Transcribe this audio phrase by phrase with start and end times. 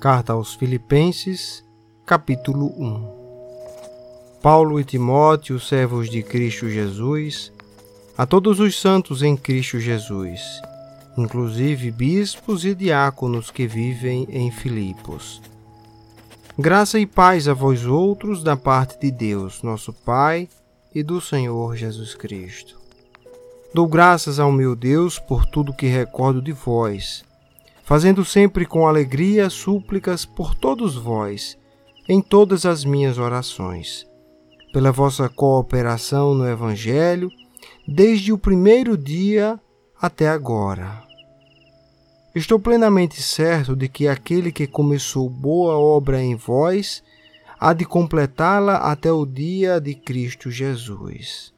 [0.00, 1.64] Carta aos Filipenses,
[2.06, 7.52] capítulo 1 Paulo e Timóteo, servos de Cristo Jesus,
[8.16, 10.40] a todos os santos em Cristo Jesus,
[11.16, 15.42] inclusive bispos e diáconos que vivem em Filipos.
[16.56, 20.48] Graça e paz a vós outros da parte de Deus, nosso Pai,
[20.94, 22.78] e do Senhor Jesus Cristo.
[23.74, 27.26] Dou graças ao meu Deus por tudo que recordo de vós
[27.88, 31.56] fazendo sempre com alegria súplicas por todos vós,
[32.06, 34.06] em todas as minhas orações,
[34.74, 37.30] pela vossa cooperação no Evangelho,
[37.86, 39.58] desde o primeiro dia
[39.98, 41.02] até agora.
[42.34, 47.02] Estou plenamente certo de que aquele que começou boa obra em vós
[47.58, 51.54] há de completá-la até o dia de Cristo Jesus.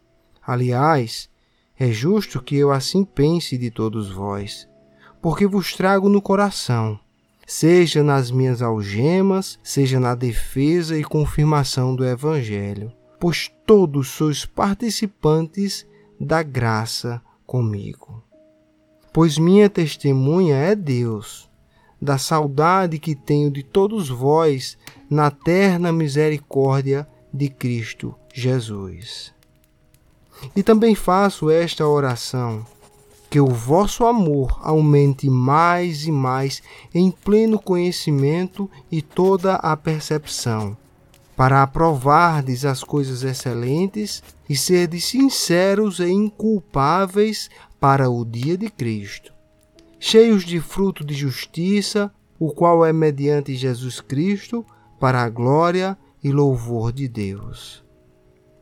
[0.46, 1.28] Aliás,
[1.76, 4.69] é justo que eu assim pense de todos vós
[5.20, 6.98] porque vos trago no coração,
[7.46, 15.86] seja nas minhas algemas, seja na defesa e confirmação do Evangelho, pois todos sois participantes
[16.18, 18.22] da graça comigo.
[19.12, 21.50] Pois minha testemunha é Deus,
[22.00, 29.34] da saudade que tenho de todos vós na terna misericórdia de Cristo Jesus.
[30.56, 32.64] E também faço esta oração
[33.30, 36.60] que o vosso amor aumente mais e mais
[36.92, 40.76] em pleno conhecimento e toda a percepção,
[41.36, 49.32] para aprovardes as coisas excelentes e serdes sinceros e inculpáveis para o dia de Cristo,
[50.00, 54.66] cheios de fruto de justiça, o qual é mediante Jesus Cristo,
[54.98, 57.84] para a glória e louvor de Deus.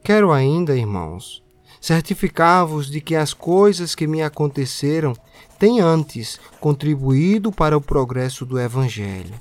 [0.05, 1.43] Quero ainda, irmãos,
[1.81, 5.15] certificar-vos de que as coisas que me aconteceram
[5.59, 9.35] têm antes contribuído para o progresso do Evangelho.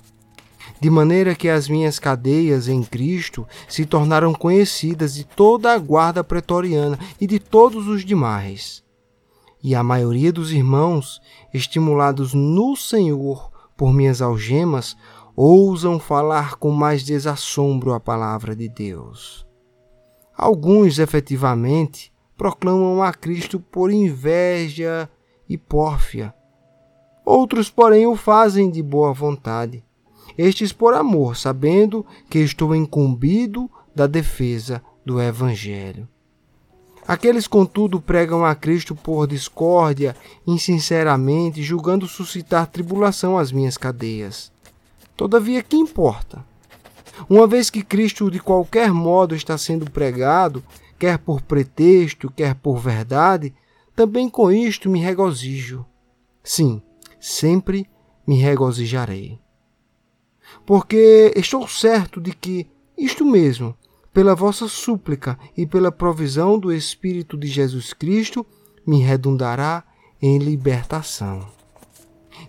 [0.79, 6.23] De maneira que as minhas cadeias em Cristo se tornaram conhecidas de toda a guarda
[6.23, 8.83] pretoriana e de todos os demais.
[9.63, 11.19] E a maioria dos irmãos,
[11.51, 14.95] estimulados no Senhor por minhas algemas,
[15.35, 19.45] ousam falar com mais desassombro a palavra de Deus.
[20.35, 25.09] Alguns, efetivamente, proclamam a Cristo por inveja
[25.49, 26.33] e pórfia.
[27.25, 29.83] Outros, porém, o fazem de boa vontade.
[30.37, 36.07] Estes por amor, sabendo que estou incumbido da defesa do Evangelho.
[37.07, 40.15] Aqueles, contudo, pregam a Cristo por discórdia,
[40.45, 44.51] insinceramente, julgando suscitar tribulação às minhas cadeias.
[45.15, 46.45] Todavia, que importa?
[47.29, 50.63] Uma vez que Cristo de qualquer modo está sendo pregado,
[50.97, 53.53] quer por pretexto, quer por verdade,
[53.95, 55.85] também com isto me regozijo.
[56.43, 56.81] Sim,
[57.19, 57.89] sempre
[58.25, 59.39] me regozijarei.
[60.65, 63.75] Porque estou certo de que isto mesmo,
[64.13, 68.45] pela vossa súplica e pela provisão do Espírito de Jesus Cristo,
[68.85, 69.83] me redundará
[70.21, 71.47] em libertação.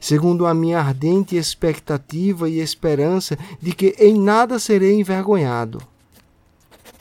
[0.01, 5.81] Segundo a minha ardente expectativa e esperança de que em nada serei envergonhado.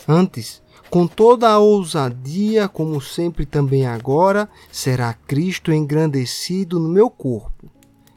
[0.07, 7.69] Antes, com toda a ousadia, como sempre também agora, será Cristo engrandecido no meu corpo,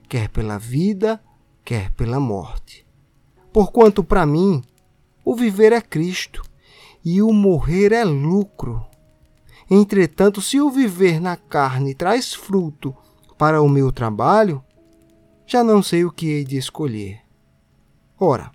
[0.08, 1.20] quer pela vida,
[1.64, 2.86] quer pela morte.
[3.53, 4.62] Porquanto para mim
[5.25, 6.42] o viver é Cristo
[7.04, 8.84] e o morrer é lucro.
[9.69, 12.94] Entretanto, se o viver na carne traz fruto
[13.38, 14.62] para o meu trabalho,
[15.47, 17.20] já não sei o que hei de escolher.
[18.19, 18.50] Ora,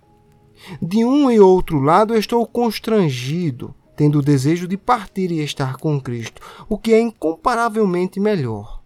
[0.80, 6.00] de um e outro lado estou constrangido tendo o desejo de partir e estar com
[6.00, 8.82] Cristo, o que é incomparavelmente melhor.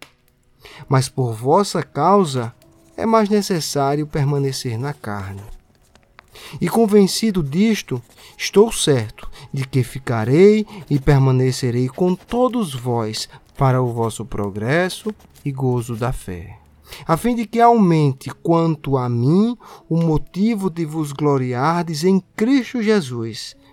[0.87, 2.53] Mas por vossa causa
[2.95, 5.41] é mais necessário permanecer na carne.
[6.59, 8.01] E convencido disto,
[8.37, 15.51] estou certo de que ficarei e permanecerei com todos vós para o vosso progresso e
[15.51, 16.57] gozo da fé,
[17.05, 19.57] a fim de que aumente quanto a mim
[19.89, 23.55] o motivo de vos gloriardes em Cristo Jesus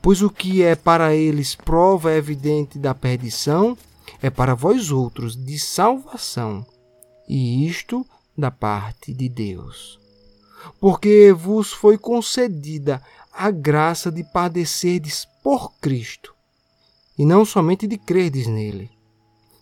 [0.00, 3.76] Pois o que é para eles prova evidente da perdição,
[4.22, 6.66] é para vós outros de salvação,
[7.28, 8.04] e isto
[8.36, 9.98] da parte de Deus.
[10.80, 13.02] porque vos foi concedida
[13.32, 16.34] a graça de padecerdes por Cristo,
[17.18, 18.90] e não somente de crerdes nele,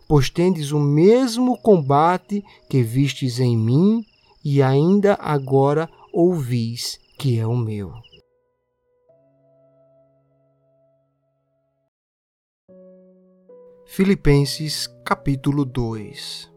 [0.09, 4.05] pois tendes o mesmo combate que vistes em mim
[4.45, 7.93] e ainda agora ouvis que é o meu.
[13.91, 16.53] Filipenses capítulo 2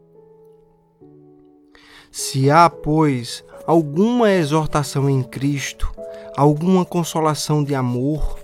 [2.12, 5.89] Se há, pois, alguma exortação em Cristo,
[6.36, 8.38] alguma consolação de amor,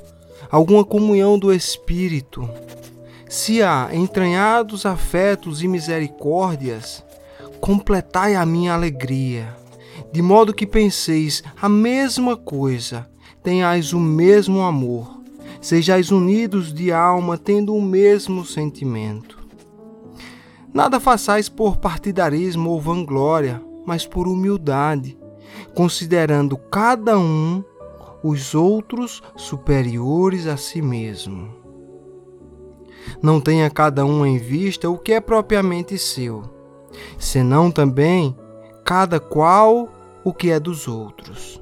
[0.50, 2.50] alguma comunhão do Espírito,
[3.28, 7.04] se há entranhados afetos e misericórdias,
[7.60, 9.54] completai a minha alegria,
[10.13, 13.06] de modo que penseis a mesma coisa,
[13.44, 15.17] tenhais o mesmo amor,
[15.68, 19.38] sejais unidos de alma, tendo o mesmo sentimento.
[20.74, 25.19] Nada façais por partidarismo ou vanglória, mas por humildade,
[25.75, 27.62] considerando cada um
[28.24, 31.54] os outros superiores a si mesmo.
[33.22, 36.44] Não tenha cada um em vista o que é propriamente seu,
[37.18, 38.34] senão também
[38.86, 39.90] cada qual
[40.24, 41.62] o que é dos outros.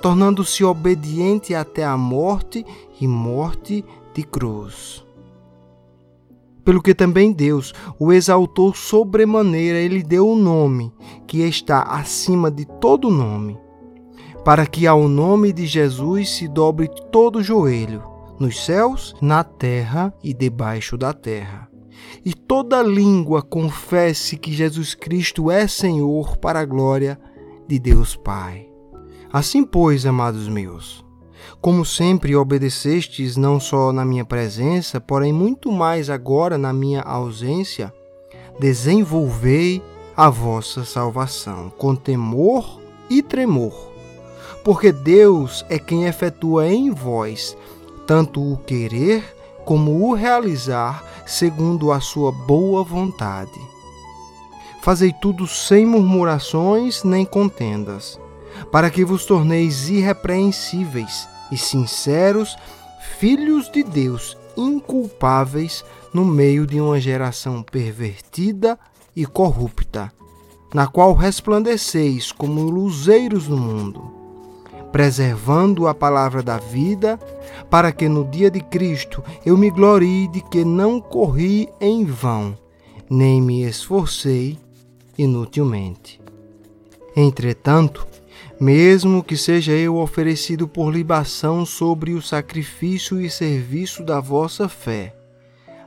[0.00, 2.64] tornando-se obediente até a morte
[3.00, 5.04] e morte de cruz.
[6.64, 10.92] Pelo que também Deus o exaltou sobremaneira, ele deu o um nome
[11.26, 13.58] que está acima de todo nome,
[14.44, 18.02] para que ao nome de Jesus se dobre todo joelho,
[18.38, 21.68] nos céus, na terra e debaixo da terra.
[22.24, 27.18] E toda língua confesse que Jesus Cristo é Senhor para a glória
[27.66, 28.69] de Deus Pai.
[29.32, 31.04] Assim, pois, amados meus,
[31.60, 37.94] como sempre obedecestes não só na minha presença, porém muito mais agora na minha ausência,
[38.58, 39.80] desenvolvei
[40.16, 43.92] a vossa salvação com temor e tremor,
[44.64, 47.56] porque Deus é quem efetua em vós
[48.08, 49.22] tanto o querer
[49.64, 53.60] como o realizar segundo a sua boa vontade.
[54.82, 58.18] Fazei tudo sem murmurações nem contendas
[58.70, 62.56] para que vos torneis irrepreensíveis e sinceros,
[63.18, 68.78] filhos de Deus, inculpáveis no meio de uma geração pervertida
[69.14, 70.12] e corrupta,
[70.74, 74.10] na qual resplandeceis como luzeiros no mundo,
[74.92, 77.18] preservando a palavra da vida,
[77.68, 82.56] para que no dia de Cristo eu me glorie de que não corri em vão,
[83.08, 84.58] nem me esforcei
[85.18, 86.20] inutilmente.
[87.14, 88.06] Entretanto,
[88.60, 95.14] mesmo que seja eu oferecido por libação sobre o sacrifício e serviço da vossa fé.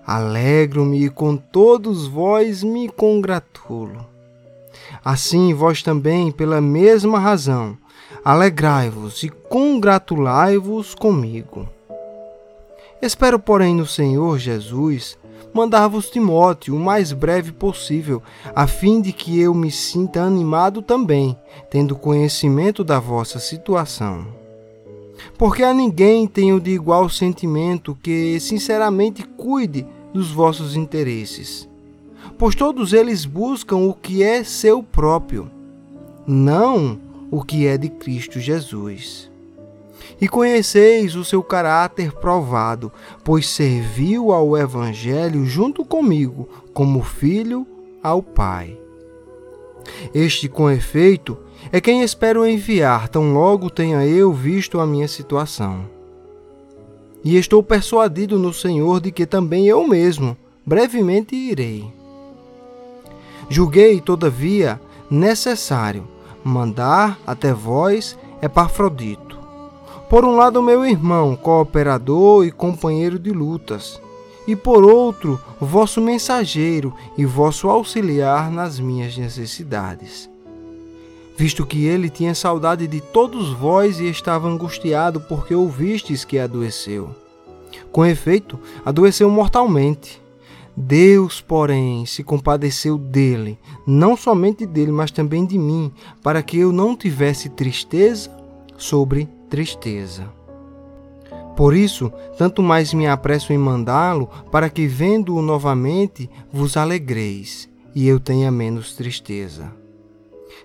[0.06, 4.06] Alegro-me e com todos vós me congratulo.
[5.06, 7.78] Assim vós também, pela mesma razão,
[8.26, 11.70] alegrai-vos e congratulai-vos comigo.
[13.02, 15.18] Espero, porém, no Senhor Jesus
[15.54, 18.22] mandar-vos Timóteo o mais breve possível,
[18.56, 21.38] a fim de que eu me sinta animado também,
[21.70, 24.26] tendo conhecimento da vossa situação.
[25.38, 31.70] Porque a ninguém tenho de igual sentimento que sinceramente cuide dos vossos interesses,
[32.38, 35.50] pois todos eles buscam o que é seu próprio,
[36.26, 39.33] não o que é de Cristo Jesus
[40.20, 42.92] e conheceis o seu caráter provado,
[43.24, 47.66] pois serviu ao Evangelho junto comigo, como filho
[48.02, 48.78] ao Pai.
[50.14, 51.38] Este, com efeito,
[51.72, 55.86] é quem espero enviar, tão logo tenha eu visto a minha situação.
[57.24, 61.86] E estou persuadido no Senhor de que também eu mesmo brevemente irei.
[63.50, 64.80] Julguei, todavia,
[65.10, 66.08] necessário
[66.44, 69.43] mandar até vós Epafrodito
[70.10, 74.02] por um lado, meu irmão, cooperador e companheiro de lutas,
[74.48, 80.30] e por outro, vosso mensageiro e vosso auxiliar nas minhas necessidades.
[81.36, 87.10] Visto que ele tinha saudade de todos vós e estava angustiado porque ouvistes que adoeceu.
[87.92, 90.22] Com efeito, adoeceu mortalmente.
[90.76, 95.92] Deus, porém, se compadeceu dele, não somente dele, mas também de mim,
[96.22, 98.30] para que eu não tivesse tristeza
[98.76, 100.28] sobre tristeza.
[101.56, 108.08] Por isso, tanto mais me apresso em mandá-lo, para que, vendo-o novamente, vos alegreis, e
[108.08, 109.72] eu tenha menos tristeza.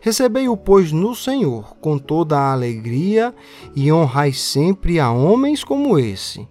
[0.00, 3.35] Recebei-o, pois, no Senhor, com toda a alegria,
[3.76, 6.49] e honrai sempre a homens como esse,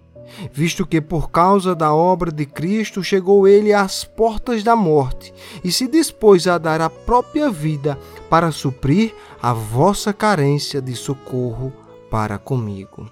[0.54, 5.72] visto que por causa da obra de Cristo chegou ele às portas da morte, e
[5.72, 7.98] se dispôs a dar a própria vida
[8.30, 11.74] para suprir a vossa carência de socorro
[12.10, 13.12] para comigo.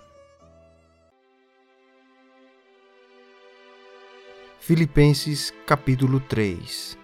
[4.60, 6.98] Filipenses capítulo 3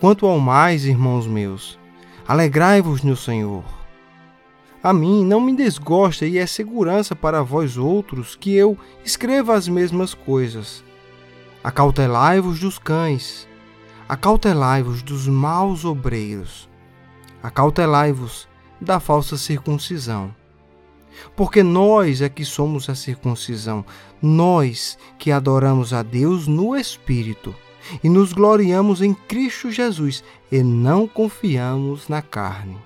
[0.00, 1.78] Quanto ao mais, irmãos meus,
[2.26, 3.64] alegrai-vos no Senhor.
[4.82, 9.68] A mim não me desgosta e é segurança para vós outros que eu escreva as
[9.68, 10.82] mesmas coisas.
[11.62, 13.46] Acautelai-vos dos cães,
[14.08, 16.68] acautelai-vos dos maus obreiros,
[17.40, 18.48] acautelai-vos
[18.80, 20.34] da falsa circuncisão
[21.34, 23.84] porque nós é que somos a circuncisão,
[24.20, 27.54] nós que adoramos a Deus no Espírito
[28.02, 32.76] e nos gloriamos em Cristo Jesus e não confiamos na carne.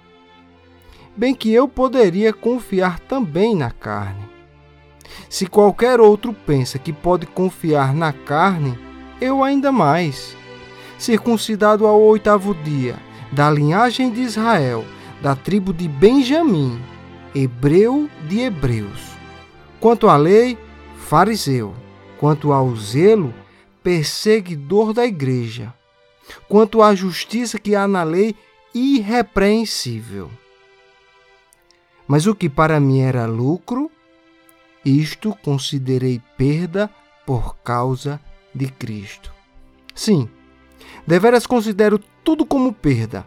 [1.17, 4.25] Bem que eu poderia confiar também na carne.
[5.29, 8.79] Se qualquer outro pensa que pode confiar na carne,
[9.21, 10.37] eu ainda mais.
[10.99, 12.97] Circuncidado ao oitavo dia,
[13.33, 14.85] da linhagem de Israel,
[15.23, 16.81] da tribo de Benjamim,
[17.37, 19.13] hebreu de hebreus.
[19.79, 20.57] Quanto à lei,
[20.97, 21.75] fariseu.
[22.19, 23.35] Quanto ao zelo,
[23.83, 25.75] perseguidor da igreja.
[26.49, 28.35] Quanto à justiça que há na lei,
[28.75, 30.31] irrepreensível.
[32.09, 33.91] Mas o que para mim era lucro,
[34.83, 36.89] isto considerei perda
[37.27, 38.19] por causa
[38.55, 39.31] de Cristo.
[39.95, 40.29] Sim,
[41.07, 43.27] deveras considero tudo como perda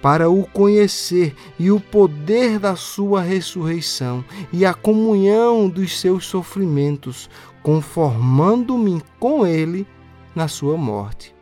[0.00, 7.28] para o conhecer e o poder da sua ressurreição e a comunhão dos seus sofrimentos,
[7.62, 9.86] conformando-me com ele
[10.34, 11.34] na sua morte,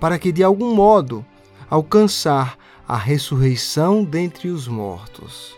[0.00, 1.24] para que de algum modo
[1.70, 5.56] alcançar a ressurreição dentre os mortos.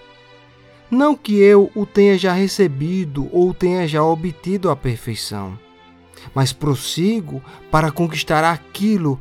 [0.91, 5.59] Não que eu o tenha já recebido ou tenha já obtido a perfeição,
[6.33, 9.21] mas prossigo para conquistar aquilo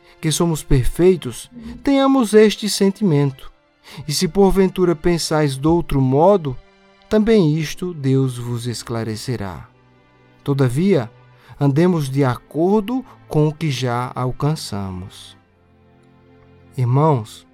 [0.21, 1.49] que somos perfeitos,
[1.83, 3.51] tenhamos este sentimento.
[4.07, 6.55] E se porventura pensais de outro modo,
[7.09, 9.67] também isto Deus vos esclarecerá.
[10.43, 11.11] Todavia,
[11.59, 15.35] andemos de acordo com o que já alcançamos.
[16.77, 17.45] Irmãos,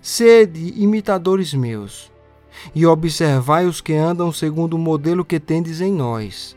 [0.00, 2.12] sede imitadores meus,
[2.74, 6.56] e observai os que andam segundo o modelo que tendes em nós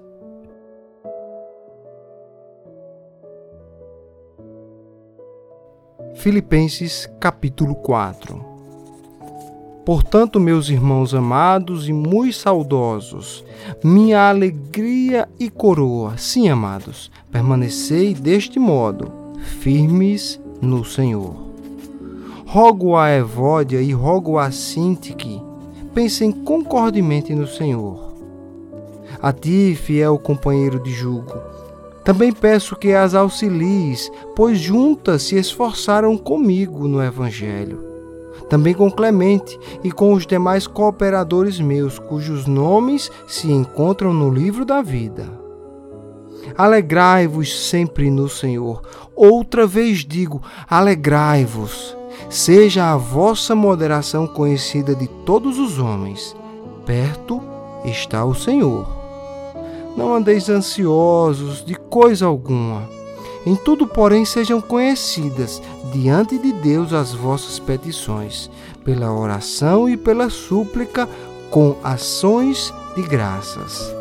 [6.15, 8.45] Filipenses capítulo 4
[9.83, 13.43] Portanto, meus irmãos amados e muito saudosos,
[13.83, 19.11] minha alegria e coroa, sim, amados, permanecei deste modo,
[19.59, 21.35] firmes no Senhor.
[22.45, 25.41] rogo a Evódia e rogo a Sintique,
[25.95, 28.11] pensem concordemente no Senhor.
[29.19, 31.50] A ti, fiel companheiro de jugo,
[32.03, 37.91] também peço que as auxilies, pois juntas se esforçaram comigo no Evangelho.
[38.49, 44.65] Também com Clemente e com os demais cooperadores meus, cujos nomes se encontram no livro
[44.65, 45.41] da vida.
[46.57, 48.81] Alegrai-vos sempre no Senhor.
[49.15, 51.95] Outra vez digo: alegrai-vos.
[52.29, 56.35] Seja a vossa moderação conhecida de todos os homens.
[56.85, 57.41] Perto
[57.85, 59.00] está o Senhor.
[59.95, 62.89] Não andeis ansiosos de coisa alguma.
[63.45, 68.49] Em tudo, porém, sejam conhecidas diante de Deus as vossas petições,
[68.85, 71.09] pela oração e pela súplica,
[71.49, 73.93] com ações de graças.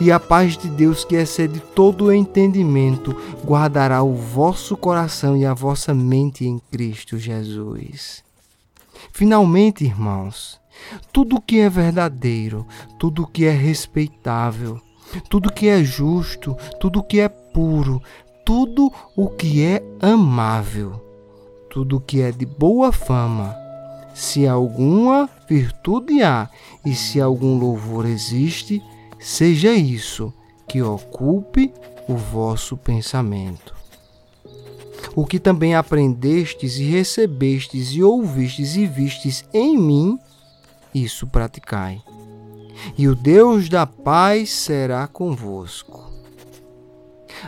[0.00, 5.46] E a paz de Deus, que excede todo o entendimento, guardará o vosso coração e
[5.46, 8.24] a vossa mente em Cristo Jesus.
[9.12, 10.60] Finalmente, irmãos,
[11.12, 12.66] tudo que é verdadeiro,
[12.98, 14.80] tudo que é respeitável,
[15.28, 18.02] tudo que é justo, tudo que é puro,
[18.44, 21.00] tudo o que é amável,
[21.70, 23.56] tudo que é de boa fama,
[24.14, 26.48] se alguma virtude há
[26.84, 28.82] e se algum louvor existe,
[29.18, 30.32] seja isso
[30.68, 31.72] que ocupe
[32.08, 33.74] o vosso pensamento.
[35.16, 40.18] O que também aprendestes e recebestes e ouvistes e vistes em mim,
[40.94, 42.02] isso praticai.
[42.96, 46.12] E o Deus da paz será convosco.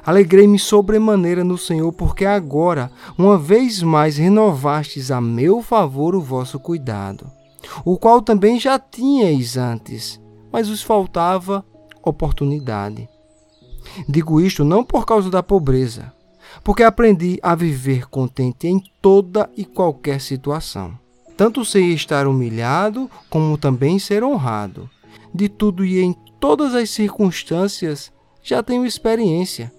[0.05, 6.61] Alegrei-me sobremaneira no Senhor, porque agora, uma vez mais, renovastes a meu favor o vosso
[6.61, 7.31] cuidado,
[7.85, 10.21] o qual também já tinhais antes
[10.57, 11.63] mas os faltava
[12.03, 13.07] oportunidade.
[14.09, 16.11] Digo isto não por causa da pobreza,
[16.65, 20.99] porque aprendi a viver contente em toda e qualquer situação.
[21.37, 24.89] Tanto sei estar humilhado, como também ser honrado.
[25.35, 28.13] De tudo e em todas as circunstâncias
[28.43, 29.73] já tenho experiência,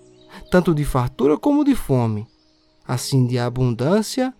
[0.52, 2.28] tanto de fartura como de fome,
[2.86, 4.34] assim de abundância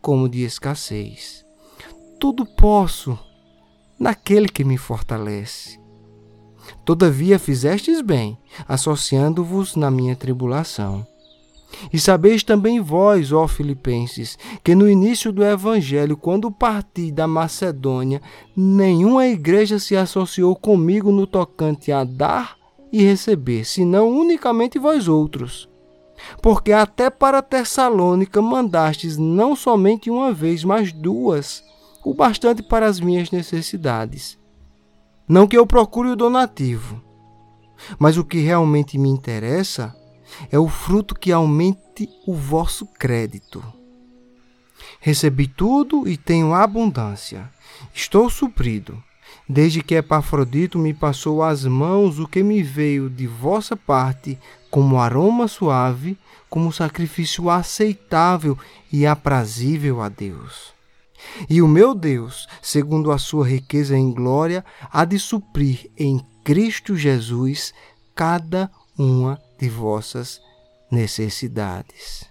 [0.00, 1.44] como de escassez.
[2.18, 3.18] Tudo posso
[3.98, 5.80] naquele que me fortalece.
[6.84, 11.06] Todavia fizestes bem, associando-vos na minha tribulação.
[11.92, 18.20] E sabeis também vós, ó Filipenses, que no início do Evangelho, quando parti da Macedônia,
[18.56, 22.56] nenhuma igreja se associou comigo no tocante a dar
[22.92, 25.68] e receber, senão unicamente vós outros.
[26.42, 31.62] Porque até para Tessalônica mandastes não somente uma vez, mas duas,
[32.04, 34.38] o bastante para as minhas necessidades.
[35.26, 37.00] Não que eu procure o donativo,
[37.98, 39.96] mas o que realmente me interessa
[40.50, 43.62] é o fruto que aumente o vosso crédito.
[45.00, 47.50] Recebi tudo e tenho abundância.
[47.94, 49.02] Estou suprido,
[49.48, 54.38] desde que Epafrodito me passou às mãos o que me veio de vossa parte
[54.70, 58.56] como aroma suave, como sacrifício aceitável
[58.92, 60.72] e aprazível a Deus.
[61.48, 66.96] E o meu Deus, segundo a sua riqueza em glória, há de suprir em Cristo
[66.96, 67.74] Jesus
[68.14, 70.40] cada uma de vossas
[70.90, 72.24] necessidades.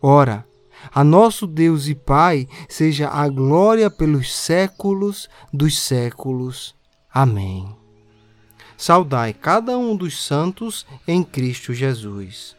[0.00, 0.46] Ora,
[0.94, 6.74] a nosso Deus e Pai seja a glória pelos séculos dos séculos.
[7.12, 7.76] Amém.
[8.76, 12.56] Saudai cada um dos santos em Cristo Jesus.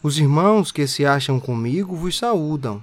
[0.00, 2.82] Os irmãos que se acham comigo vos saúdam.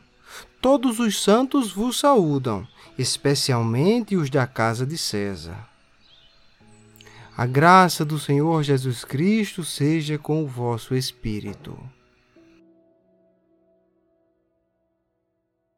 [0.61, 2.67] Todos os santos vos saúdam,
[2.97, 5.74] especialmente os da casa de César.
[7.37, 11.77] A graça do Senhor Jesus Cristo seja com o vosso espírito.